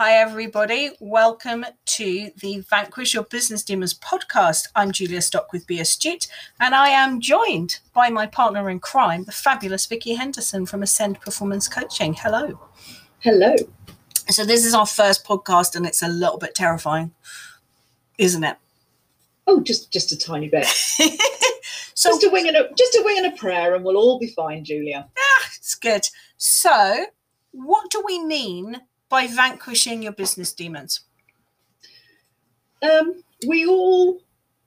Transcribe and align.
Hi, 0.00 0.12
everybody. 0.12 0.92
Welcome 1.00 1.66
to 1.86 2.30
the 2.36 2.60
Vanquish 2.70 3.14
Your 3.14 3.24
Business 3.24 3.64
Demons 3.64 3.94
podcast. 3.94 4.68
I'm 4.76 4.92
Julia 4.92 5.20
Stock 5.20 5.52
with 5.52 5.66
Be 5.66 5.80
Astute, 5.80 6.28
and 6.60 6.72
I 6.72 6.90
am 6.90 7.20
joined 7.20 7.80
by 7.94 8.08
my 8.08 8.24
partner 8.24 8.70
in 8.70 8.78
crime, 8.78 9.24
the 9.24 9.32
fabulous 9.32 9.86
Vicky 9.86 10.14
Henderson 10.14 10.66
from 10.66 10.84
Ascend 10.84 11.20
Performance 11.20 11.66
Coaching. 11.66 12.14
Hello. 12.14 12.60
Hello. 13.18 13.56
So, 14.30 14.44
this 14.44 14.64
is 14.64 14.72
our 14.72 14.86
first 14.86 15.26
podcast, 15.26 15.74
and 15.74 15.84
it's 15.84 16.02
a 16.02 16.08
little 16.08 16.38
bit 16.38 16.54
terrifying, 16.54 17.10
isn't 18.18 18.44
it? 18.44 18.56
Oh, 19.48 19.60
just 19.60 19.92
just 19.92 20.12
a 20.12 20.16
tiny 20.16 20.48
bit. 20.48 20.64
so, 21.94 22.10
just 22.10 22.22
a 22.22 22.30
wing 22.30 22.46
and 22.46 22.56
a 22.56 22.68
just 22.76 22.94
a 22.94 23.02
wing 23.04 23.18
and 23.18 23.34
a 23.34 23.36
prayer, 23.36 23.74
and 23.74 23.84
we'll 23.84 23.96
all 23.96 24.20
be 24.20 24.28
fine, 24.28 24.64
Julia. 24.64 25.08
ah, 25.18 25.48
it's 25.56 25.74
good. 25.74 26.06
So, 26.36 27.06
what 27.50 27.90
do 27.90 28.00
we 28.06 28.24
mean 28.24 28.80
by 29.08 29.26
vanquishing 29.26 30.02
your 30.02 30.12
business 30.12 30.52
demons? 30.52 31.00
Um, 32.82 33.22
we 33.46 33.66
all 33.66 34.20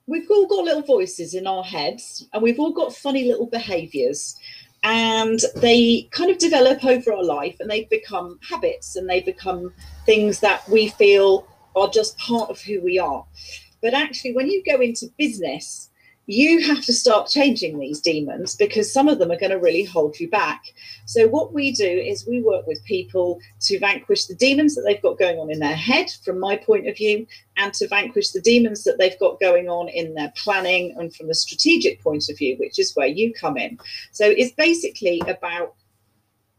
we've 0.07 0.29
all 0.29 0.47
got 0.47 0.65
little 0.65 0.81
voices 0.81 1.33
in 1.33 1.47
our 1.47 1.63
heads, 1.63 2.27
and 2.33 2.43
we've 2.43 2.59
all 2.59 2.73
got 2.73 2.95
funny 2.95 3.25
little 3.25 3.45
behaviours, 3.47 4.35
and 4.83 5.39
they 5.57 6.07
kind 6.11 6.31
of 6.31 6.37
develop 6.37 6.83
over 6.83 7.13
our 7.13 7.23
life, 7.23 7.55
and 7.59 7.69
they 7.69 7.85
become 7.85 8.39
habits, 8.47 8.95
and 8.95 9.09
they 9.09 9.21
become 9.21 9.73
things 10.05 10.39
that 10.39 10.67
we 10.67 10.89
feel 10.89 11.47
are 11.75 11.89
just 11.89 12.17
part 12.17 12.49
of 12.49 12.59
who 12.61 12.81
we 12.81 12.99
are. 12.99 13.25
But 13.81 13.93
actually, 13.93 14.33
when 14.33 14.47
you 14.47 14.63
go 14.63 14.81
into 14.81 15.07
business, 15.17 15.90
you 16.27 16.61
have 16.67 16.81
to 16.85 16.93
start 16.93 17.27
changing 17.27 17.79
these 17.79 17.99
demons 17.99 18.55
because 18.55 18.91
some 18.91 19.07
of 19.07 19.17
them 19.17 19.31
are 19.31 19.39
going 19.39 19.51
to 19.51 19.59
really 19.59 19.83
hold 19.83 20.19
you 20.19 20.29
back. 20.29 20.61
So, 21.05 21.27
what 21.27 21.51
we 21.51 21.71
do 21.71 21.83
is 21.83 22.27
we 22.27 22.41
work 22.41 22.67
with 22.67 22.83
people 22.85 23.39
to 23.61 23.79
vanquish 23.79 24.25
the 24.25 24.35
demons 24.35 24.75
that 24.75 24.83
they've 24.83 25.01
got 25.01 25.17
going 25.17 25.39
on 25.39 25.51
in 25.51 25.59
their 25.59 25.75
head, 25.75 26.11
from 26.23 26.39
my 26.39 26.55
point 26.55 26.87
of 26.87 26.95
view, 26.95 27.25
and 27.57 27.73
to 27.73 27.87
vanquish 27.87 28.29
the 28.29 28.41
demons 28.41 28.83
that 28.83 28.97
they've 28.99 29.19
got 29.19 29.39
going 29.39 29.67
on 29.67 29.89
in 29.89 30.13
their 30.13 30.31
planning 30.35 30.95
and 30.97 31.13
from 31.15 31.27
the 31.27 31.33
strategic 31.33 32.01
point 32.01 32.29
of 32.29 32.37
view, 32.37 32.55
which 32.59 32.77
is 32.77 32.95
where 32.95 33.07
you 33.07 33.33
come 33.33 33.57
in. 33.57 33.79
So, 34.11 34.25
it's 34.25 34.53
basically 34.53 35.21
about 35.27 35.73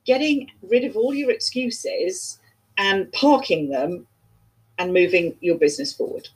getting 0.05 0.51
rid 0.63 0.85
of 0.85 0.97
all 0.97 1.15
your 1.15 1.31
excuses 1.31 2.41
and 2.79 3.11
parking 3.13 3.71
them 3.71 4.07
and 4.79 4.93
moving 4.93 5.37
your 5.41 5.57
business 5.57 5.93
forward 5.93 6.29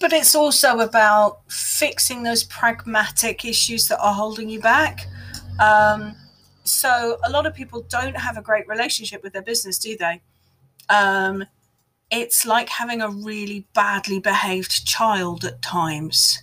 but 0.00 0.12
it's 0.12 0.34
also 0.34 0.80
about 0.80 1.40
fixing 1.50 2.22
those 2.22 2.44
pragmatic 2.44 3.44
issues 3.44 3.88
that 3.88 3.98
are 4.00 4.14
holding 4.14 4.48
you 4.48 4.60
back. 4.60 5.06
Um, 5.60 6.14
so 6.64 7.18
a 7.24 7.30
lot 7.30 7.46
of 7.46 7.54
people 7.54 7.82
don't 7.82 8.16
have 8.16 8.36
a 8.36 8.42
great 8.42 8.66
relationship 8.68 9.22
with 9.22 9.32
their 9.32 9.42
business, 9.42 9.78
do 9.78 9.96
they? 9.96 10.22
Um, 10.88 11.44
it's 12.10 12.46
like 12.46 12.68
having 12.68 13.00
a 13.00 13.08
really 13.08 13.66
badly 13.74 14.20
behaved 14.20 14.86
child 14.86 15.44
at 15.44 15.62
times. 15.62 16.42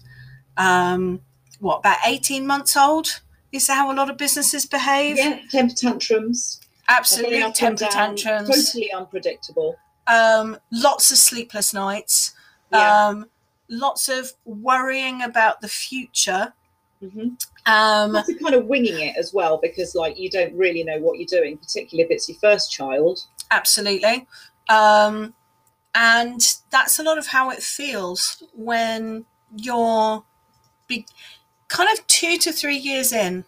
Um, 0.57 1.21
what 1.59 1.79
about 1.79 1.97
18 2.05 2.45
months 2.45 2.75
old? 2.75 3.21
Is 3.51 3.67
that 3.67 3.75
how 3.75 3.91
a 3.91 3.95
lot 3.95 4.09
of 4.09 4.17
businesses 4.17 4.65
behave? 4.65 5.17
Yeah, 5.17 5.39
temper 5.49 5.73
tantrums. 5.75 6.61
Absolutely, 6.87 7.51
temper 7.53 7.85
tantrums. 7.85 8.71
Totally 8.71 8.91
unpredictable. 8.91 9.77
Um, 10.07 10.57
lots 10.71 11.11
of 11.11 11.17
sleepless 11.17 11.73
nights. 11.73 12.33
Yeah. 12.71 13.07
Um, 13.07 13.25
lots 13.71 14.09
of 14.09 14.33
worrying 14.45 15.23
about 15.23 15.61
the 15.61 15.67
future. 15.67 16.53
Mm-hmm. 17.01 17.29
Um, 17.65 18.13
kind 18.13 18.53
of 18.53 18.67
winging 18.67 18.99
it 18.99 19.15
as 19.17 19.33
well 19.33 19.57
because, 19.59 19.95
like, 19.95 20.19
you 20.19 20.29
don't 20.29 20.53
really 20.53 20.83
know 20.83 20.99
what 20.99 21.17
you're 21.17 21.25
doing, 21.25 21.57
particularly 21.57 22.05
if 22.05 22.11
it's 22.11 22.29
your 22.29 22.37
first 22.37 22.71
child. 22.71 23.25
absolutely. 23.49 24.27
Um, 24.69 25.33
and 25.95 26.41
that's 26.69 26.99
a 26.99 27.03
lot 27.03 27.17
of 27.17 27.27
how 27.27 27.49
it 27.49 27.61
feels 27.61 28.43
when 28.53 29.25
you're 29.55 30.23
be- 30.87 31.05
kind 31.67 31.89
of 31.91 32.05
two 32.07 32.37
to 32.37 32.51
three 32.51 32.77
years 32.77 33.11
in. 33.11 33.45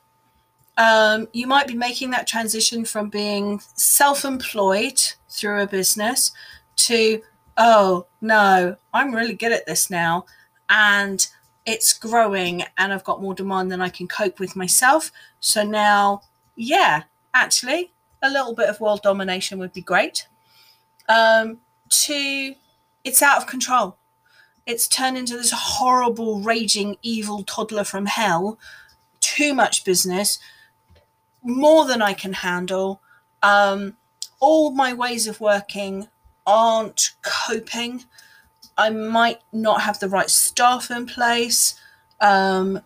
Um, 0.77 1.27
you 1.33 1.45
might 1.45 1.67
be 1.67 1.75
making 1.75 2.09
that 2.11 2.25
transition 2.25 2.83
from 2.83 3.09
being 3.09 3.61
self 3.75 4.25
employed 4.25 4.99
through 5.29 5.61
a 5.61 5.67
business 5.67 6.31
to, 6.77 7.21
oh 7.57 8.05
no, 8.21 8.75
I'm 8.93 9.13
really 9.13 9.33
good 9.33 9.51
at 9.51 9.65
this 9.65 9.89
now. 9.89 10.25
And 10.69 11.25
it's 11.65 11.93
growing 11.93 12.63
and 12.77 12.91
I've 12.91 13.03
got 13.03 13.21
more 13.21 13.33
demand 13.33 13.71
than 13.71 13.81
I 13.81 13.89
can 13.89 14.07
cope 14.07 14.39
with 14.39 14.55
myself. 14.55 15.11
So 15.39 15.63
now, 15.63 16.21
yeah, 16.55 17.03
actually, 17.33 17.91
a 18.21 18.29
little 18.29 18.53
bit 18.53 18.69
of 18.69 18.79
world 18.79 19.01
domination 19.01 19.59
would 19.59 19.73
be 19.73 19.81
great. 19.81 20.27
Um, 21.09 21.59
to, 21.89 22.55
it's 23.03 23.21
out 23.21 23.37
of 23.37 23.47
control. 23.47 23.97
It's 24.65 24.87
turned 24.87 25.17
into 25.17 25.35
this 25.35 25.51
horrible, 25.53 26.39
raging, 26.39 26.97
evil 27.01 27.43
toddler 27.43 27.83
from 27.83 28.05
hell. 28.05 28.57
Too 29.19 29.53
much 29.53 29.83
business, 29.83 30.39
more 31.43 31.85
than 31.85 32.01
I 32.01 32.13
can 32.13 32.33
handle. 32.33 33.01
Um, 33.41 33.97
all 34.39 34.71
my 34.71 34.93
ways 34.93 35.27
of 35.27 35.41
working 35.41 36.07
aren't 36.45 37.11
coping. 37.21 38.03
I 38.77 38.89
might 38.89 39.41
not 39.51 39.81
have 39.81 39.99
the 39.99 40.09
right 40.09 40.29
staff 40.29 40.89
in 40.91 41.05
place. 41.05 41.79
Um, 42.19 42.81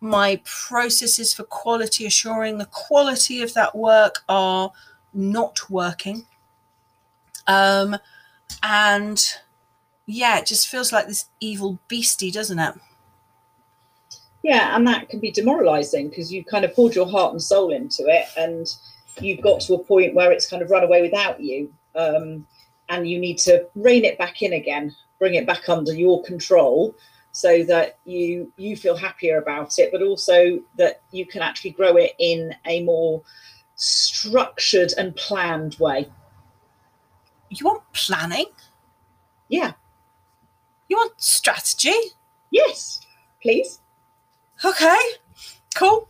my 0.00 0.40
processes 0.44 1.34
for 1.34 1.44
quality 1.44 2.06
assuring 2.06 2.58
the 2.58 2.66
quality 2.66 3.42
of 3.42 3.54
that 3.54 3.76
work 3.76 4.24
are 4.28 4.72
not 5.12 5.70
working. 5.70 6.26
Um, 7.46 7.96
and 8.62 9.22
yeah, 10.06 10.38
it 10.38 10.46
just 10.46 10.68
feels 10.68 10.92
like 10.92 11.06
this 11.06 11.26
evil 11.40 11.78
beastie, 11.88 12.30
doesn't 12.30 12.58
it? 12.58 12.74
Yeah, 14.42 14.74
and 14.74 14.86
that 14.86 15.08
can 15.08 15.20
be 15.20 15.30
demoralizing 15.30 16.08
because 16.08 16.32
you've 16.32 16.46
kind 16.46 16.64
of 16.64 16.74
poured 16.74 16.94
your 16.94 17.08
heart 17.08 17.32
and 17.32 17.42
soul 17.42 17.72
into 17.72 18.04
it, 18.06 18.26
and 18.36 18.66
you've 19.20 19.42
got 19.42 19.60
to 19.62 19.74
a 19.74 19.78
point 19.78 20.14
where 20.14 20.32
it's 20.32 20.48
kind 20.48 20.62
of 20.62 20.70
run 20.70 20.82
away 20.82 21.02
without 21.02 21.40
you. 21.40 21.72
Um, 21.94 22.46
and 22.90 23.08
you 23.08 23.18
need 23.18 23.38
to 23.38 23.66
rein 23.74 24.04
it 24.04 24.18
back 24.18 24.42
in 24.42 24.52
again, 24.52 24.94
bring 25.18 25.34
it 25.34 25.46
back 25.46 25.68
under 25.68 25.94
your 25.94 26.22
control 26.24 26.94
so 27.32 27.62
that 27.64 27.96
you 28.04 28.52
you 28.56 28.74
feel 28.76 28.96
happier 28.96 29.38
about 29.38 29.78
it 29.78 29.90
but 29.92 30.02
also 30.02 30.58
that 30.76 31.00
you 31.12 31.24
can 31.24 31.42
actually 31.42 31.70
grow 31.70 31.96
it 31.96 32.12
in 32.18 32.52
a 32.66 32.82
more 32.82 33.22
structured 33.76 34.92
and 34.98 35.14
planned 35.14 35.76
way 35.78 36.08
You 37.50 37.64
want 37.66 37.84
planning? 37.92 38.46
yeah 39.48 39.74
You 40.88 40.96
want 40.96 41.12
strategy? 41.22 41.94
yes 42.50 43.00
please 43.40 43.78
Okay, 44.64 44.98
cool. 45.74 46.08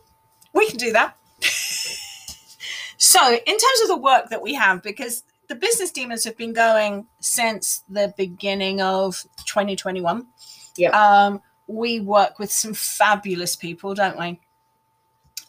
We 0.53 0.67
can 0.67 0.77
do 0.77 0.91
that. 0.91 1.15
so, 2.97 3.31
in 3.33 3.45
terms 3.45 3.81
of 3.83 3.87
the 3.87 3.97
work 3.97 4.29
that 4.29 4.41
we 4.41 4.53
have, 4.55 4.83
because 4.83 5.23
the 5.51 5.55
business 5.57 5.91
demons 5.91 6.23
have 6.23 6.37
been 6.37 6.53
going 6.53 7.05
since 7.19 7.83
the 7.89 8.13
beginning 8.15 8.79
of 8.79 9.21
2021. 9.45 10.25
Yeah. 10.77 10.91
Um, 10.91 11.41
we 11.67 11.99
work 11.99 12.39
with 12.39 12.49
some 12.49 12.73
fabulous 12.73 13.57
people, 13.57 13.93
don't 13.93 14.17
we? 14.17 14.39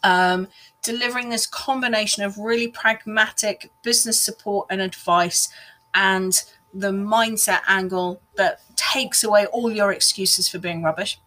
Um, 0.03 0.49
delivering 0.81 1.29
this 1.29 1.47
combination 1.47 2.21
of 2.21 2.37
really 2.37 2.67
pragmatic 2.67 3.71
business 3.81 4.19
support 4.19 4.67
and 4.69 4.81
advice 4.81 5.47
and 5.93 6.43
the 6.73 6.91
mindset 6.91 7.61
angle 7.69 8.19
that 8.35 8.59
takes 8.75 9.23
away 9.23 9.45
all 9.45 9.71
your 9.71 9.93
excuses 9.93 10.49
for 10.49 10.59
being 10.59 10.83
rubbish. 10.83 11.17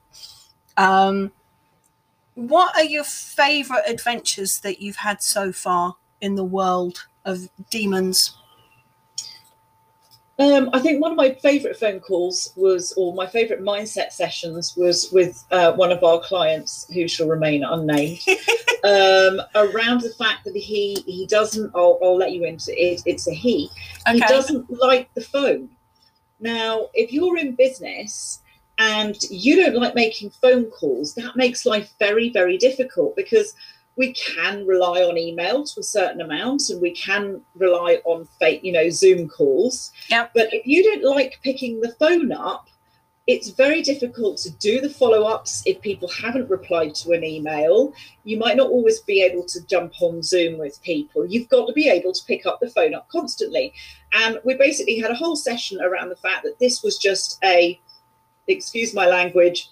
Um, 0.76 1.32
what 2.34 2.76
are 2.76 2.84
your 2.84 3.04
favorite 3.04 3.84
adventures 3.86 4.60
that 4.60 4.83
you've 4.83 4.97
had 4.97 5.22
so 5.22 5.50
far 5.50 5.97
in 6.21 6.34
the 6.34 6.45
world 6.45 7.06
of 7.24 7.48
demons? 7.71 8.36
Um, 10.38 10.68
I 10.74 10.80
think 10.80 11.00
one 11.00 11.12
of 11.12 11.16
my 11.16 11.33
favourite 11.33 11.78
phone 11.78 11.98
calls 11.98 12.53
was, 12.56 12.92
or 12.98 13.15
my 13.15 13.27
favourite 13.27 13.62
mindset 13.62 14.12
sessions 14.12 14.77
was 14.77 15.10
with 15.10 15.42
uh, 15.50 15.72
one 15.72 15.91
of 15.91 16.04
our 16.04 16.21
clients 16.21 16.86
who 16.92 17.09
shall 17.09 17.27
remain 17.27 17.65
unnamed, 17.65 18.21
um, 18.84 19.41
around 19.54 20.03
the 20.03 20.15
fact 20.18 20.44
that 20.44 20.54
he 20.54 21.03
he 21.06 21.27
doesn't. 21.27 21.72
I'll, 21.74 21.98
I'll 22.03 22.18
let 22.18 22.33
you 22.33 22.44
into 22.44 22.71
it. 22.72 23.03
It's 23.06 23.27
a 23.27 23.33
he. 23.33 23.71
He 24.10 24.21
doesn't 24.21 24.71
like 24.71 25.12
the 25.15 25.22
phone. 25.22 25.71
Now, 26.38 26.88
if 26.92 27.15
you're 27.15 27.38
in 27.38 27.54
business 27.54 28.42
and 28.77 29.16
you 29.30 29.56
don't 29.56 29.77
like 29.77 29.94
making 29.94 30.30
phone 30.42 30.66
calls, 30.66 31.15
that 31.15 31.34
makes 31.36 31.65
life 31.65 31.94
very 31.98 32.28
very 32.28 32.59
difficult 32.59 33.16
because 33.16 33.54
we 33.97 34.13
can 34.13 34.66
rely 34.66 35.03
on 35.03 35.16
email 35.19 35.65
to 35.65 35.81
a 35.81 35.83
certain 35.83 36.21
amount 36.21 36.63
and 36.69 36.81
we 36.81 36.91
can 36.91 37.41
rely 37.57 38.01
on 38.04 38.27
fake 38.39 38.60
you 38.63 38.72
know 38.72 38.89
zoom 38.91 39.28
calls 39.28 39.93
Yep. 40.10 40.33
but 40.34 40.53
if 40.53 40.66
you 40.66 40.83
don't 40.83 41.04
like 41.04 41.41
picking 41.43 41.81
the 41.81 41.93
phone 41.98 42.33
up 42.33 42.69
it's 43.27 43.48
very 43.51 43.83
difficult 43.83 44.37
to 44.39 44.51
do 44.51 44.81
the 44.81 44.89
follow 44.89 45.25
ups 45.25 45.63
if 45.66 45.81
people 45.81 46.09
haven't 46.09 46.48
replied 46.48 46.95
to 46.95 47.10
an 47.10 47.25
email. 47.25 47.93
You 48.22 48.39
might 48.39 48.57
not 48.57 48.71
always 48.71 49.01
be 49.01 49.21
able 49.21 49.45
to 49.47 49.66
jump 49.66 49.95
on 50.01 50.22
Zoom 50.22 50.59
with 50.59 50.81
people. 50.83 51.27
You've 51.27 51.48
got 51.48 51.66
to 51.66 51.72
be 51.72 51.89
able 51.89 52.13
to 52.13 52.25
pick 52.25 52.47
up 52.47 52.60
the 52.60 52.71
phone 52.71 52.95
up 52.95 53.09
constantly. 53.09 53.72
And 54.13 54.39
we 54.45 54.54
basically 54.54 54.98
had 54.98 55.10
a 55.10 55.15
whole 55.16 55.34
session 55.34 55.81
around 55.81 56.10
the 56.10 56.16
fact 56.16 56.45
that 56.45 56.60
this 56.60 56.84
was 56.84 56.98
just 56.98 57.43
a, 57.43 57.81
excuse 58.47 58.95
my 58.95 59.07
language, 59.07 59.71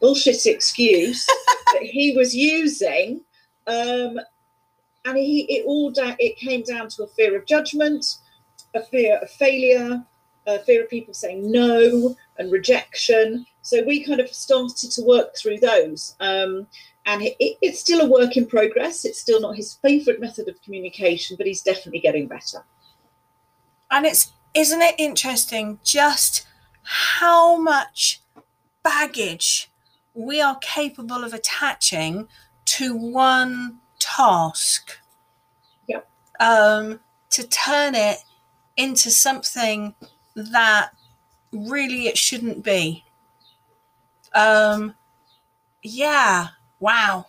bullshit 0.00 0.44
excuse 0.46 1.24
that 1.74 1.82
he 1.82 2.16
was 2.16 2.34
using. 2.34 3.22
Um, 3.66 4.18
and 5.04 5.16
he, 5.16 5.46
it 5.48 5.64
all 5.66 5.92
it 5.96 6.36
came 6.36 6.62
down 6.62 6.88
to 6.88 7.04
a 7.04 7.08
fear 7.08 7.36
of 7.36 7.46
judgment, 7.46 8.04
a 8.74 8.82
fear 8.82 9.18
of 9.18 9.30
failure, 9.30 10.04
a 10.46 10.58
fear 10.60 10.82
of 10.82 10.90
people 10.90 11.14
saying 11.14 11.50
no, 11.50 12.16
and 12.38 12.52
rejection. 12.52 13.46
So 13.62 13.82
we 13.84 14.04
kind 14.04 14.20
of 14.20 14.28
started 14.28 14.90
to 14.92 15.02
work 15.02 15.36
through 15.36 15.58
those. 15.58 16.16
Um, 16.20 16.66
and 17.06 17.22
it, 17.22 17.36
it's 17.38 17.80
still 17.80 18.02
a 18.02 18.10
work 18.10 18.36
in 18.36 18.46
progress. 18.46 19.04
It's 19.04 19.20
still 19.20 19.40
not 19.40 19.56
his 19.56 19.74
favourite 19.74 20.20
method 20.20 20.48
of 20.48 20.60
communication, 20.62 21.36
but 21.36 21.46
he's 21.46 21.62
definitely 21.62 22.00
getting 22.00 22.28
better. 22.28 22.64
And 23.90 24.04
it's 24.04 24.32
isn't 24.54 24.82
it 24.82 24.94
interesting 24.98 25.78
just 25.84 26.46
how 26.82 27.56
much 27.56 28.20
baggage 28.82 29.67
we 30.18 30.40
are 30.40 30.58
capable 30.58 31.22
of 31.22 31.32
attaching 31.32 32.26
to 32.64 32.96
one 32.96 33.78
task. 34.00 34.98
Yeah. 35.86 36.00
Um, 36.40 36.98
to 37.30 37.46
turn 37.46 37.94
it 37.94 38.18
into 38.76 39.12
something 39.12 39.94
that 40.34 40.90
really 41.52 42.08
it 42.08 42.18
shouldn't 42.18 42.64
be. 42.64 43.04
Um, 44.34 44.96
yeah, 45.82 46.48
wow. 46.80 47.26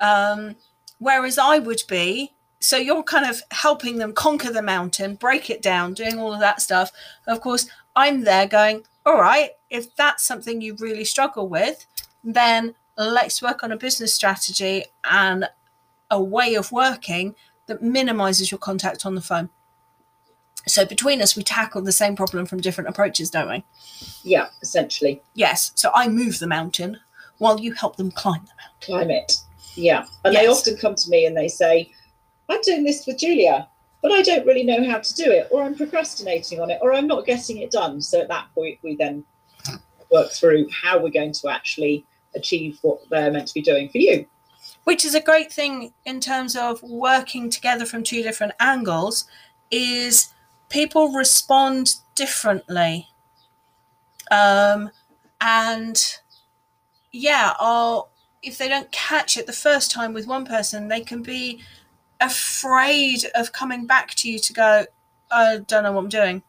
Um, 0.00 0.56
whereas 0.98 1.36
I 1.36 1.58
would 1.58 1.82
be, 1.88 2.32
so 2.58 2.78
you're 2.78 3.02
kind 3.02 3.28
of 3.28 3.42
helping 3.50 3.98
them 3.98 4.14
conquer 4.14 4.50
the 4.50 4.62
mountain, 4.62 5.16
break 5.16 5.50
it 5.50 5.60
down, 5.60 5.92
doing 5.92 6.18
all 6.18 6.32
of 6.32 6.40
that 6.40 6.62
stuff. 6.62 6.90
Of 7.26 7.42
course, 7.42 7.68
I'm 7.94 8.24
there 8.24 8.46
going, 8.46 8.84
all 9.04 9.20
right, 9.20 9.50
if 9.68 9.94
that's 9.94 10.24
something 10.24 10.62
you 10.62 10.74
really 10.78 11.04
struggle 11.04 11.48
with, 11.48 11.86
then 12.24 12.74
let's 12.96 13.42
work 13.42 13.62
on 13.62 13.70
a 13.70 13.76
business 13.76 14.14
strategy 14.14 14.84
and 15.10 15.48
a 16.10 16.22
way 16.22 16.54
of 16.54 16.72
working 16.72 17.34
that 17.66 17.82
minimizes 17.82 18.50
your 18.50 18.58
contact 18.58 19.04
on 19.06 19.14
the 19.14 19.20
phone. 19.20 19.50
So 20.66 20.86
between 20.86 21.20
us, 21.20 21.36
we 21.36 21.42
tackle 21.42 21.82
the 21.82 21.92
same 21.92 22.16
problem 22.16 22.46
from 22.46 22.60
different 22.60 22.88
approaches, 22.88 23.30
don't 23.30 23.50
we? 23.50 23.64
Yeah, 24.22 24.46
essentially. 24.62 25.22
Yes. 25.34 25.72
So 25.74 25.90
I 25.94 26.08
move 26.08 26.38
the 26.38 26.46
mountain 26.46 26.98
while 27.38 27.60
you 27.60 27.72
help 27.74 27.96
them 27.96 28.10
climb 28.10 28.44
the 28.44 28.52
mountain. 28.62 28.80
Climb 28.80 29.10
it. 29.10 29.36
Yeah. 29.74 30.06
And 30.24 30.34
they 30.34 30.46
often 30.46 30.76
come 30.76 30.94
to 30.94 31.10
me 31.10 31.26
and 31.26 31.36
they 31.36 31.48
say, 31.48 31.92
I'm 32.48 32.60
doing 32.62 32.84
this 32.84 33.06
with 33.06 33.18
Julia, 33.18 33.68
but 34.02 34.12
I 34.12 34.22
don't 34.22 34.46
really 34.46 34.64
know 34.64 34.88
how 34.88 34.98
to 34.98 35.14
do 35.14 35.24
it, 35.24 35.48
or 35.50 35.64
I'm 35.64 35.74
procrastinating 35.74 36.60
on 36.60 36.70
it, 36.70 36.78
or 36.80 36.94
I'm 36.94 37.06
not 37.06 37.26
getting 37.26 37.58
it 37.58 37.70
done. 37.70 38.00
So 38.00 38.20
at 38.20 38.28
that 38.28 38.46
point, 38.54 38.78
we 38.82 38.96
then 38.96 39.24
work 40.10 40.30
through 40.30 40.68
how 40.70 41.02
we're 41.02 41.10
going 41.10 41.32
to 41.32 41.48
actually 41.48 42.06
achieve 42.34 42.78
what 42.82 43.00
they're 43.10 43.30
meant 43.30 43.48
to 43.48 43.54
be 43.54 43.62
doing 43.62 43.88
for 43.88 43.98
you. 43.98 44.26
Which 44.84 45.04
is 45.04 45.14
a 45.14 45.20
great 45.20 45.52
thing 45.52 45.92
in 46.04 46.20
terms 46.20 46.56
of 46.56 46.82
working 46.82 47.50
together 47.50 47.86
from 47.86 48.02
two 48.02 48.22
different 48.22 48.52
angles, 48.60 49.26
is 49.70 50.32
people 50.68 51.12
respond 51.12 51.96
differently. 52.14 53.08
Um, 54.30 54.90
and 55.40 55.96
yeah, 57.12 57.54
or 57.62 58.08
if 58.42 58.58
they 58.58 58.68
don't 58.68 58.90
catch 58.92 59.36
it 59.36 59.46
the 59.46 59.52
first 59.52 59.90
time 59.90 60.12
with 60.12 60.26
one 60.26 60.44
person, 60.44 60.88
they 60.88 61.00
can 61.00 61.22
be 61.22 61.62
afraid 62.20 63.24
of 63.34 63.52
coming 63.52 63.86
back 63.86 64.14
to 64.16 64.30
you 64.30 64.38
to 64.38 64.52
go, 64.52 64.86
I 65.30 65.58
don't 65.66 65.82
know 65.82 65.92
what 65.92 66.04
I'm 66.04 66.08
doing. 66.08 66.42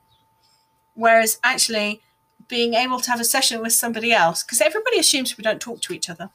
Whereas 0.94 1.40
actually 1.44 2.02
being 2.48 2.74
able 2.74 3.00
to 3.00 3.12
have 3.12 3.20
a 3.20 3.26
session 3.26 3.62
with 3.62 3.74
somebody 3.74 4.12
else, 4.12 4.44
because 4.44 4.62
everybody 4.62 5.00
assumes 5.00 5.38
we 5.38 5.44
don't 5.44 5.62
talk 5.62 5.82
to 5.82 5.94
each 5.94 6.10
other. 6.10 6.30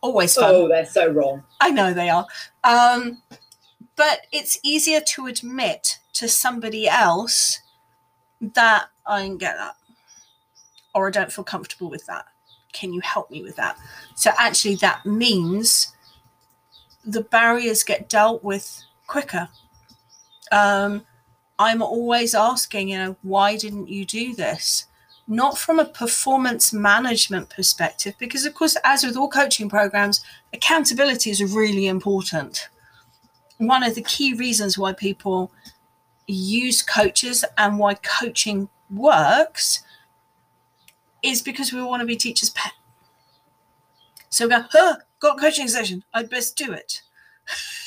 Always 0.00 0.34
fun. 0.34 0.54
Oh, 0.54 0.68
they're 0.68 0.86
so 0.86 1.10
wrong. 1.10 1.42
I 1.60 1.70
know 1.70 1.94
they 1.94 2.10
are. 2.10 2.26
Um, 2.64 3.22
but 3.96 4.26
it's 4.32 4.58
easier 4.62 5.00
to 5.00 5.26
admit 5.26 5.98
to 6.14 6.28
somebody 6.28 6.88
else 6.88 7.60
that 8.40 8.86
I 9.06 9.22
didn't 9.22 9.38
get 9.38 9.56
that 9.56 9.76
or 10.94 11.08
I 11.08 11.10
don't 11.10 11.32
feel 11.32 11.44
comfortable 11.44 11.90
with 11.90 12.06
that. 12.06 12.26
Can 12.72 12.92
you 12.92 13.00
help 13.00 13.30
me 13.30 13.42
with 13.42 13.56
that? 13.56 13.78
So 14.14 14.30
actually, 14.38 14.76
that 14.76 15.06
means 15.06 15.94
the 17.04 17.22
barriers 17.22 17.84
get 17.84 18.08
dealt 18.08 18.42
with 18.42 18.82
quicker. 19.06 19.48
Um, 20.52 21.06
I'm 21.58 21.82
always 21.82 22.34
asking, 22.34 22.90
you 22.90 22.98
know, 22.98 23.16
why 23.22 23.56
didn't 23.56 23.88
you 23.88 24.04
do 24.04 24.34
this? 24.34 24.86
Not 25.26 25.58
from 25.58 25.78
a 25.78 25.84
performance 25.84 26.72
management 26.72 27.50
perspective, 27.50 28.14
because 28.18 28.44
of 28.44 28.54
course, 28.54 28.76
as 28.84 29.04
with 29.04 29.16
all 29.16 29.28
coaching 29.28 29.68
programs, 29.68 30.22
accountability 30.52 31.30
is 31.30 31.42
really 31.42 31.86
important. 31.86 32.68
One 33.58 33.82
of 33.82 33.94
the 33.94 34.02
key 34.02 34.34
reasons 34.34 34.78
why 34.78 34.92
people 34.92 35.50
use 36.26 36.82
coaches 36.82 37.44
and 37.56 37.78
why 37.78 37.94
coaching 37.94 38.68
works 38.90 39.82
is 41.22 41.42
because 41.42 41.72
we 41.72 41.82
want 41.82 42.00
to 42.00 42.06
be 42.06 42.16
teachers' 42.16 42.50
pet. 42.50 42.72
So 44.28 44.46
we 44.46 44.50
go, 44.50 44.64
huh, 44.70 44.96
got 45.18 45.40
coaching 45.40 45.68
session. 45.68 46.04
I'd 46.12 46.30
best 46.30 46.56
do 46.56 46.72
it. 46.72 47.02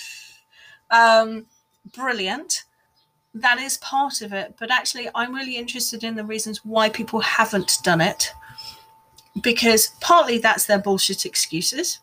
um, 0.90 1.46
brilliant. 1.94 2.64
That 3.34 3.60
is 3.60 3.78
part 3.78 4.22
of 4.22 4.34
it. 4.34 4.56
But 4.60 4.72
actually, 4.72 5.10
I'm 5.14 5.36
really 5.36 5.58
interested 5.58 6.04
in 6.04 6.16
the 6.16 6.24
reasons 6.24 6.66
why 6.66 6.90
people 6.90 7.20
haven't 7.20 7.78
done 7.84 8.02
it. 8.02 8.34
Because 9.42 9.96
partly 10.02 10.40
that's 10.40 10.66
their 10.66 10.80
bullshit 10.80 11.26
excuses. 11.26 12.00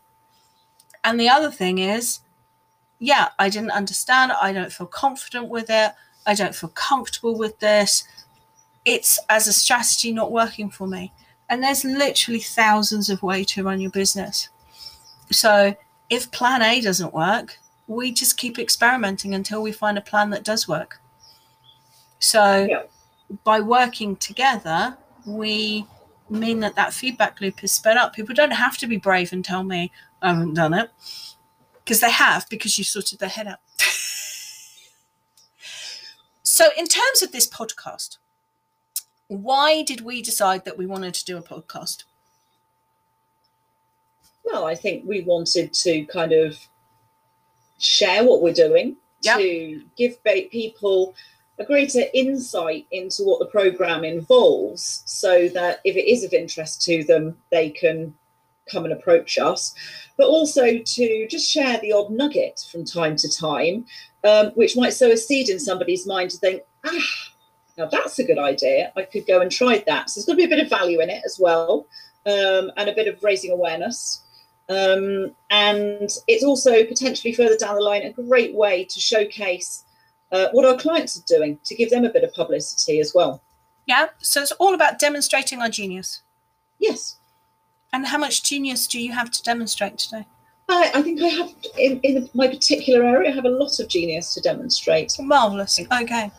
And 1.03 1.19
the 1.19 1.29
other 1.29 1.51
thing 1.51 1.77
is, 1.79 2.19
yeah, 2.99 3.29
I 3.37 3.49
didn't 3.49 3.71
understand. 3.71 4.31
I 4.41 4.53
don't 4.53 4.71
feel 4.71 4.87
confident 4.87 5.49
with 5.49 5.69
it. 5.69 5.91
I 6.25 6.33
don't 6.33 6.55
feel 6.55 6.69
comfortable 6.69 7.37
with 7.37 7.59
this. 7.59 8.03
It's 8.85 9.19
as 9.29 9.47
a 9.47 9.53
strategy 9.53 10.11
not 10.11 10.31
working 10.31 10.69
for 10.69 10.87
me. 10.87 11.11
And 11.49 11.63
there's 11.63 11.85
literally 11.85 12.39
thousands 12.39 13.09
of 13.09 13.23
ways 13.23 13.47
to 13.47 13.63
run 13.63 13.79
your 13.79 13.91
business. 13.91 14.49
So 15.31 15.75
if 16.09 16.31
plan 16.31 16.61
A 16.61 16.81
doesn't 16.81 17.13
work, 17.13 17.59
we 17.87 18.11
just 18.11 18.37
keep 18.37 18.59
experimenting 18.59 19.33
until 19.33 19.61
we 19.61 19.71
find 19.71 19.97
a 19.97 20.01
plan 20.01 20.29
that 20.31 20.43
does 20.43 20.67
work. 20.67 20.99
So 22.19 22.65
Yeah. 22.69 22.83
by 23.43 23.59
working 23.59 24.15
together, 24.15 24.97
we 25.25 25.85
mean 26.29 26.59
that 26.61 26.75
that 26.75 26.93
feedback 26.93 27.39
loop 27.41 27.63
is 27.63 27.71
sped 27.71 27.97
up. 27.97 28.13
People 28.13 28.35
don't 28.35 28.51
have 28.51 28.77
to 28.79 28.87
be 28.87 28.97
brave 28.97 29.31
and 29.31 29.43
tell 29.45 29.63
me 29.63 29.91
I 30.21 30.29
haven't 30.29 30.55
done 30.55 30.73
it 30.73 30.89
because 31.83 31.99
they 31.99 32.11
have 32.11 32.47
because 32.49 32.77
you 32.77 32.83
sorted 32.83 33.19
their 33.19 33.29
head 33.29 33.47
out. 33.47 33.59
so, 36.43 36.69
in 36.77 36.87
terms 36.87 37.21
of 37.21 37.31
this 37.31 37.47
podcast, 37.47 38.17
why 39.27 39.83
did 39.83 40.01
we 40.01 40.21
decide 40.21 40.65
that 40.65 40.77
we 40.77 40.85
wanted 40.85 41.13
to 41.13 41.25
do 41.25 41.37
a 41.37 41.41
podcast? 41.41 42.03
Well, 44.43 44.65
I 44.65 44.75
think 44.75 45.03
we 45.05 45.21
wanted 45.21 45.73
to 45.73 46.05
kind 46.05 46.31
of 46.31 46.57
share 47.79 48.23
what 48.23 48.41
we're 48.41 48.53
doing 48.53 48.95
Yep. 49.21 49.37
to 49.37 49.83
give 49.97 50.23
people 50.23 51.15
a 51.59 51.65
greater 51.65 52.03
insight 52.13 52.85
into 52.91 53.23
what 53.23 53.39
the 53.39 53.45
program 53.47 54.03
involves 54.03 55.01
so 55.05 55.49
that 55.49 55.79
if 55.83 55.95
it 55.95 56.09
is 56.09 56.23
of 56.23 56.33
interest 56.33 56.81
to 56.83 57.03
them, 57.03 57.37
they 57.51 57.69
can 57.69 58.13
come 58.71 58.83
and 58.83 58.93
approach 58.93 59.37
us. 59.37 59.73
But 60.17 60.27
also 60.27 60.77
to 60.77 61.27
just 61.27 61.49
share 61.49 61.79
the 61.79 61.93
odd 61.93 62.11
nugget 62.11 62.65
from 62.71 62.85
time 62.85 63.15
to 63.17 63.29
time, 63.37 63.85
um, 64.23 64.47
which 64.55 64.77
might 64.77 64.93
sow 64.93 65.11
a 65.11 65.17
seed 65.17 65.49
in 65.49 65.59
somebody's 65.59 66.05
mind 66.05 66.31
to 66.31 66.37
think, 66.37 66.63
ah, 66.85 67.31
now 67.77 67.87
that's 67.87 68.19
a 68.19 68.23
good 68.23 68.39
idea. 68.39 68.91
I 68.95 69.03
could 69.03 69.27
go 69.27 69.41
and 69.41 69.51
try 69.51 69.83
that. 69.87 70.09
So 70.09 70.19
there's 70.19 70.25
going 70.25 70.37
to 70.37 70.47
be 70.47 70.53
a 70.53 70.55
bit 70.55 70.63
of 70.63 70.69
value 70.69 71.01
in 71.01 71.09
it 71.09 71.21
as 71.25 71.39
well, 71.39 71.87
um, 72.25 72.71
and 72.77 72.89
a 72.89 72.95
bit 72.95 73.07
of 73.07 73.23
raising 73.23 73.51
awareness. 73.51 74.23
Um, 74.69 75.33
and 75.49 76.09
it's 76.27 76.43
also 76.43 76.83
potentially 76.83 77.33
further 77.33 77.55
down 77.55 77.75
the 77.75 77.81
line 77.81 78.03
a 78.03 78.11
great 78.11 78.53
way 78.53 78.83
to 78.83 78.99
showcase 78.99 79.85
uh, 80.31 80.47
what 80.51 80.65
our 80.65 80.77
clients 80.77 81.17
are 81.17 81.23
doing 81.27 81.59
to 81.63 81.75
give 81.75 81.89
them 81.89 82.05
a 82.05 82.09
bit 82.09 82.23
of 82.23 82.33
publicity 82.33 82.99
as 82.99 83.13
well. 83.13 83.41
Yeah, 83.85 84.07
so 84.19 84.41
it's 84.41 84.51
all 84.53 84.73
about 84.73 84.99
demonstrating 84.99 85.61
our 85.61 85.69
genius. 85.69 86.21
Yes. 86.79 87.17
And 87.93 88.05
how 88.07 88.17
much 88.17 88.43
genius 88.43 88.85
do 88.87 89.01
you 89.01 89.13
have 89.13 89.31
to 89.31 89.41
demonstrate 89.41 89.97
today? 89.97 90.25
I, 90.69 90.91
I 90.95 91.01
think 91.01 91.21
I 91.21 91.27
have 91.27 91.53
in, 91.77 91.99
in 92.01 92.29
my 92.33 92.47
particular 92.47 93.03
area. 93.05 93.31
I 93.31 93.33
have 93.33 93.45
a 93.45 93.49
lot 93.49 93.79
of 93.79 93.87
genius 93.87 94.33
to 94.33 94.41
demonstrate. 94.41 95.15
Marvelous. 95.17 95.79
Okay. 95.79 96.29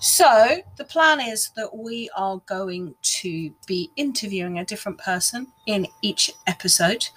So 0.00 0.58
the 0.76 0.84
plan 0.84 1.20
is 1.20 1.50
that 1.54 1.76
we 1.76 2.10
are 2.16 2.38
going 2.46 2.96
to 3.02 3.52
be 3.66 3.92
interviewing 3.94 4.58
a 4.58 4.64
different 4.64 4.98
person 4.98 5.46
in 5.66 5.86
each 6.02 6.32
episode. 6.48 7.08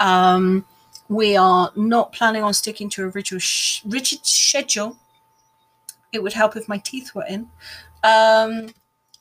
Um, 0.00 0.66
we 1.08 1.36
are 1.36 1.72
not 1.76 2.12
planning 2.12 2.42
on 2.42 2.52
sticking 2.52 2.90
to 2.90 3.04
a 3.04 3.08
rigid, 3.08 3.40
sh- 3.40 3.82
rigid 3.86 4.26
schedule. 4.26 4.98
It 6.12 6.22
would 6.22 6.32
help 6.32 6.56
if 6.56 6.68
my 6.68 6.78
teeth 6.78 7.14
were 7.14 7.24
in. 7.26 7.48
Um, 8.04 8.68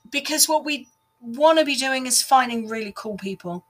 because 0.10 0.50
what 0.50 0.66
we 0.66 0.88
want 1.22 1.60
to 1.60 1.66
be 1.66 1.76
doing 1.76 2.08
is 2.08 2.22
finding 2.22 2.68
really 2.68 2.94
cool 2.96 3.18
people 3.18 3.64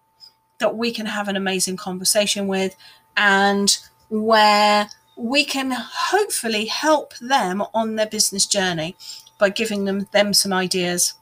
that 0.59 0.75
we 0.75 0.91
can 0.91 1.05
have 1.05 1.27
an 1.27 1.35
amazing 1.35 1.75
conversation 1.75 2.47
with 2.47 2.75
and 3.17 3.77
where 4.09 4.87
we 5.17 5.43
can 5.43 5.71
hopefully 5.71 6.65
help 6.65 7.13
them 7.17 7.63
on 7.73 7.95
their 7.95 8.07
business 8.07 8.45
journey 8.45 8.95
by 9.37 9.49
giving 9.49 9.85
them 9.85 10.07
them 10.11 10.33
some 10.33 10.53
ideas 10.53 11.15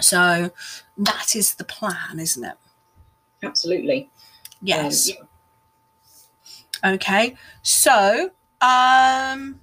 so 0.00 0.50
that 0.98 1.34
is 1.34 1.54
the 1.54 1.64
plan 1.64 2.18
isn't 2.18 2.44
it 2.44 2.56
Absolutely. 3.42 4.10
yes 4.62 5.10
Um, 5.10 5.16
yeah. 6.82 6.92
okay 6.94 7.36
so 7.62 8.30
um 8.60 9.58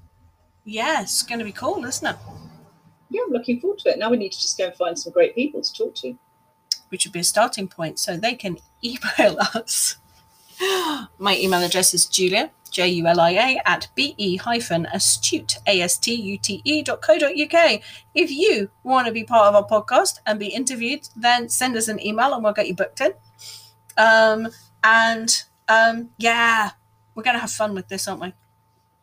yeah 0.67 1.01
it's 1.01 1.24
going 1.24 1.39
to 1.39 1.45
be 1.45 1.51
cool 1.51 1.83
isn't 1.86 2.07
it 2.07 2.15
yeah, 3.09 3.21
I'm 3.25 3.31
looking 3.31 3.59
forward 3.59 3.79
to 3.79 3.89
it. 3.89 4.00
Now 4.00 4.09
we 4.09 4.17
need 4.17 4.31
to 4.31 4.41
just 4.41 4.57
go 4.57 4.65
and 4.65 4.75
find 4.75 4.97
some 4.97 5.13
great 5.13 5.36
people 5.36 5.62
to 5.62 5.74
talk 5.74 5.95
to. 5.95 6.17
which 6.89 7.05
would 7.05 7.13
be 7.13 7.19
a 7.19 7.24
starting 7.24 7.67
point. 7.67 8.00
So 8.00 8.17
they 8.17 8.36
can 8.36 8.57
email 8.83 9.38
us. 9.39 9.97
My 11.17 11.38
email 11.38 11.62
address 11.62 11.93
is 11.93 12.05
Julia, 12.05 12.51
J 12.71 12.88
U 12.89 13.07
L 13.07 13.19
I 13.19 13.31
A, 13.31 13.62
at 13.65 13.88
be 13.95 14.38
hyphen 14.38 14.86
astute, 14.88 15.57
A 15.67 15.81
S 15.81 15.97
T 15.97 16.13
U 16.13 16.38
T 16.38 16.62
E 16.63 16.81
dot 16.81 17.01
co 17.01 17.17
dot 17.17 17.33
UK. 17.38 17.81
If 18.13 18.31
you 18.31 18.69
want 18.83 19.07
to 19.07 19.13
be 19.13 19.24
part 19.24 19.47
of 19.47 19.55
our 19.55 19.67
podcast 19.67 20.19
and 20.25 20.39
be 20.39 20.47
interviewed, 20.47 21.07
then 21.15 21.50
send 21.50 21.75
us 21.75 21.88
an 21.88 22.05
email 22.05 22.33
and 22.33 22.43
we'll 22.43 22.53
get 22.53 22.67
you 22.67 22.75
booked 22.75 23.01
in. 23.01 23.13
Um, 23.97 24.50
and 24.83 25.43
um, 25.67 26.09
yeah, 26.17 26.71
we're 27.15 27.24
going 27.24 27.36
to 27.36 27.41
have 27.41 27.51
fun 27.51 27.74
with 27.74 27.88
this, 27.88 28.07
aren't 28.07 28.21
we? 28.21 28.33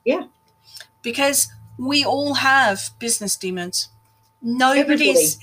Yeah. 0.04 0.24
Because 1.04 1.52
we 1.78 2.04
all 2.04 2.34
have 2.34 2.90
business 2.98 3.36
demons. 3.36 3.90
Nobody's 4.42 5.38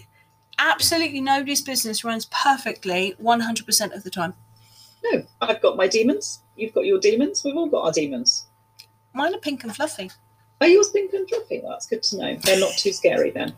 absolutely 0.60 1.22
nobody's 1.22 1.62
business 1.62 2.04
runs 2.04 2.26
perfectly 2.26 3.16
100% 3.22 3.96
of 3.96 4.04
the 4.04 4.10
time. 4.10 4.34
No, 5.04 5.24
I've 5.42 5.62
got 5.62 5.78
my 5.78 5.88
demons. 5.88 6.42
You've 6.56 6.74
got 6.74 6.86
your 6.86 7.00
demons. 7.00 7.44
We've 7.44 7.56
all 7.56 7.68
got 7.68 7.86
our 7.86 7.92
demons. 7.92 8.46
Mine 9.14 9.34
are 9.34 9.40
pink 9.40 9.64
and 9.64 9.76
fluffy. 9.76 10.12
Are 10.62 10.68
yours 10.68 10.90
pink 10.90 11.12
and 11.14 11.28
fluffy? 11.28 11.60
Well, 11.62 11.72
that's 11.72 11.88
good 11.88 12.04
to 12.04 12.18
know. 12.18 12.36
They're 12.44 12.60
not 12.60 12.74
too 12.74 12.94
scary 12.94 13.32
then. 13.32 13.54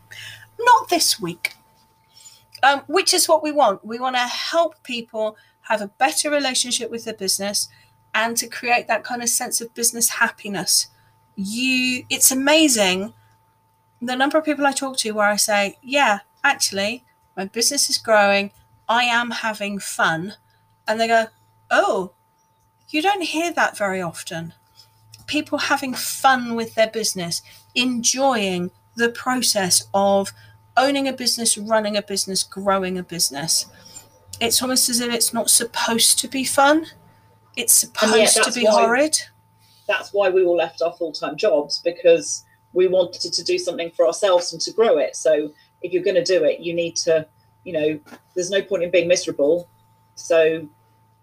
Not 0.58 0.90
this 0.90 1.20
week. 1.20 1.56
Um, 2.64 2.82
which 2.88 3.14
is 3.14 3.28
what 3.28 3.44
we 3.44 3.52
want. 3.52 3.84
We 3.84 4.00
want 4.00 4.16
to 4.16 4.22
help 4.22 4.82
people 4.84 5.36
have 5.64 5.82
a 5.82 5.88
better 5.88 6.30
relationship 6.30 6.90
with 6.90 7.04
their 7.04 7.14
business 7.14 7.68
and 8.14 8.38
to 8.38 8.48
create 8.48 8.88
that 8.88 9.04
kind 9.04 9.22
of 9.22 9.28
sense 9.28 9.60
of 9.60 9.74
business 9.74 10.10
happiness. 10.10 10.88
You 11.36 12.06
it's 12.10 12.32
amazing 12.32 13.14
the 14.08 14.16
number 14.16 14.38
of 14.38 14.46
people 14.46 14.66
I 14.66 14.72
talk 14.72 14.98
to 14.98 15.12
where 15.12 15.28
I 15.28 15.36
say, 15.36 15.78
Yeah, 15.82 16.20
actually, 16.44 17.04
my 17.36 17.46
business 17.46 17.90
is 17.90 17.98
growing, 17.98 18.52
I 18.88 19.04
am 19.04 19.32
having 19.32 19.80
fun. 19.80 20.36
And 20.88 21.00
they 21.00 21.08
go, 21.08 21.28
Oh, 21.72 22.12
you 22.90 23.02
don't 23.02 23.24
hear 23.24 23.52
that 23.54 23.78
very 23.78 24.02
often. 24.02 24.54
People 25.26 25.58
having 25.58 25.94
fun 25.94 26.56
with 26.56 26.76
their 26.76 26.90
business, 26.90 27.42
enjoying 27.74 28.72
the 28.96 29.10
process 29.10 29.88
of 29.94 30.32
owning 30.76 31.08
a 31.08 31.14
business, 31.14 31.58
running 31.58 31.96
a 31.96 32.02
business, 32.02 32.44
growing 32.44 32.98
a 32.98 33.04
business. 33.04 33.66
It's 34.40 34.62
almost 34.62 34.90
as 34.90 35.00
if 35.00 35.14
it's 35.14 35.34
not 35.34 35.50
supposed 35.50 36.20
to 36.20 36.28
be 36.28 36.44
fun. 36.44 36.88
It's 37.56 37.74
supposed 37.74 38.44
to 38.44 38.52
be 38.52 38.66
horrid. 38.66 39.18
That's 39.88 40.14
why 40.14 40.30
we 40.30 40.44
all 40.44 40.56
left 40.56 40.82
our 40.82 40.94
full 40.94 41.12
time 41.12 41.36
jobs 41.36 41.80
because 41.84 42.46
we 42.74 42.88
wanted 42.88 43.34
to 43.34 43.44
do 43.44 43.58
something 43.58 43.92
for 43.92 44.06
ourselves 44.08 44.54
and 44.54 44.62
to 44.62 44.72
grow 44.72 44.98
it. 44.98 45.16
So 45.16 45.52
if 45.82 45.92
you're 45.92 46.04
going 46.04 46.16
to 46.16 46.24
do 46.24 46.44
it, 46.44 46.60
you 46.60 46.74
need 46.74 46.96
to, 46.98 47.28
you 47.64 47.74
know, 47.74 48.00
there's 48.34 48.50
no 48.50 48.62
point 48.62 48.84
in 48.84 48.92
being 48.92 49.08
miserable. 49.08 49.68
So 50.16 50.68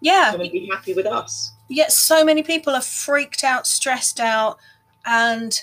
Yeah. 0.00 0.30
come 0.32 0.40
and 0.42 0.52
be 0.52 0.68
happy 0.72 0.94
with 0.94 1.06
us. 1.06 1.52
Yet 1.68 1.92
so 1.92 2.24
many 2.24 2.42
people 2.42 2.74
are 2.74 2.80
freaked 2.80 3.42
out, 3.44 3.66
stressed 3.66 4.20
out, 4.20 4.58
and 5.06 5.60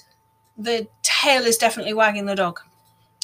the 0.57 0.87
tail 1.03 1.43
is 1.43 1.57
definitely 1.57 1.93
wagging 1.93 2.25
the 2.25 2.35
dog. 2.35 2.59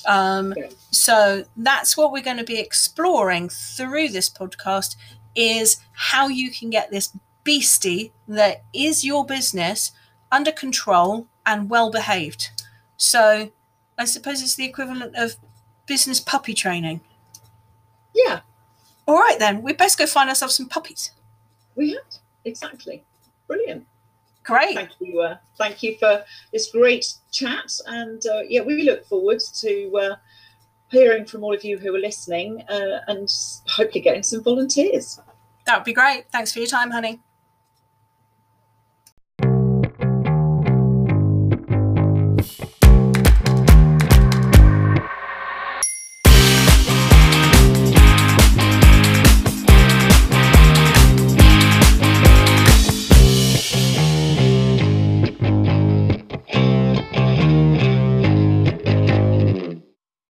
Um, 0.05 0.53
Yeah. 0.55 0.67
So 0.91 1.45
that's 1.57 1.97
what 1.97 2.11
we're 2.11 2.23
going 2.23 2.37
to 2.37 2.43
be 2.43 2.59
exploring 2.59 3.49
through 3.49 4.09
this 4.09 4.29
podcast 4.29 4.95
is 5.35 5.77
how 5.93 6.27
you 6.27 6.51
can 6.51 6.69
get 6.69 6.91
this 6.91 7.11
beastie 7.43 8.11
that 8.27 8.63
is 8.73 9.03
your 9.03 9.25
business 9.25 9.91
under 10.31 10.51
control 10.51 11.27
and 11.45 11.69
well 11.69 11.91
behaved. 11.91 12.49
So 12.97 13.51
I 13.97 14.05
suppose 14.05 14.41
it's 14.41 14.55
the 14.55 14.65
equivalent 14.65 15.15
of 15.15 15.35
business 15.85 16.19
puppy 16.19 16.53
training. 16.53 17.01
Yeah, 18.15 18.41
All 19.07 19.15
right, 19.17 19.37
then, 19.39 19.61
we 19.63 19.73
best 19.73 19.97
go 19.97 20.05
find 20.05 20.29
ourselves 20.29 20.55
some 20.55 20.69
puppies. 20.69 21.11
we 21.75 21.91
have. 21.91 22.03
Exactly. 22.45 23.03
Brilliant. 23.47 23.85
Great. 24.43 24.75
Thank 24.75 24.91
you. 24.99 25.21
Uh, 25.21 25.37
thank 25.57 25.81
you 25.81 25.97
for 25.97 26.23
this 26.51 26.69
great 26.71 27.13
chat. 27.31 27.71
And 27.87 28.21
uh, 28.25 28.41
yeah, 28.47 28.61
we 28.61 28.83
look 28.83 29.05
forward 29.05 29.39
to 29.61 29.97
uh, 29.97 30.15
hearing 30.89 31.25
from 31.25 31.43
all 31.43 31.53
of 31.53 31.63
you 31.63 31.77
who 31.77 31.95
are 31.95 31.99
listening 31.99 32.63
uh, 32.69 32.99
and 33.07 33.29
hopefully 33.67 34.01
getting 34.01 34.23
some 34.23 34.43
volunteers. 34.43 35.19
That 35.65 35.77
would 35.77 35.85
be 35.85 35.93
great. 35.93 36.29
Thanks 36.31 36.51
for 36.51 36.59
your 36.59 36.67
time, 36.67 36.91
honey. 36.91 37.19